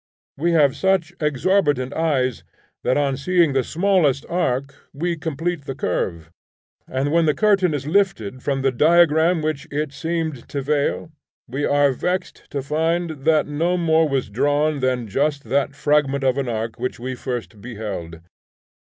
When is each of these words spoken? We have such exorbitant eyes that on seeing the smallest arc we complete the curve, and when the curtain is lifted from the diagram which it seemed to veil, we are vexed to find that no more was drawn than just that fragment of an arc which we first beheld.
We 0.35 0.53
have 0.53 0.75
such 0.75 1.13
exorbitant 1.21 1.93
eyes 1.93 2.43
that 2.83 2.97
on 2.97 3.17
seeing 3.17 3.53
the 3.53 3.63
smallest 3.63 4.25
arc 4.29 4.73
we 4.93 5.15
complete 5.15 5.65
the 5.65 5.75
curve, 5.75 6.31
and 6.87 7.11
when 7.11 7.27
the 7.27 7.35
curtain 7.35 7.75
is 7.75 7.85
lifted 7.85 8.41
from 8.41 8.63
the 8.63 8.71
diagram 8.71 9.43
which 9.43 9.67
it 9.69 9.93
seemed 9.93 10.47
to 10.49 10.59
veil, 10.63 11.11
we 11.47 11.65
are 11.65 11.91
vexed 11.91 12.49
to 12.49 12.63
find 12.63 13.25
that 13.25 13.45
no 13.45 13.77
more 13.77 14.09
was 14.09 14.31
drawn 14.31 14.79
than 14.79 15.07
just 15.07 15.43
that 15.43 15.75
fragment 15.75 16.23
of 16.23 16.39
an 16.39 16.49
arc 16.49 16.79
which 16.79 16.99
we 16.99 17.13
first 17.13 17.61
beheld. 17.61 18.21